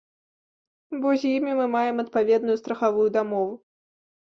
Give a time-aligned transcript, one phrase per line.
[1.03, 3.51] Бо з імі мы маем адпаведную страхавую дамову.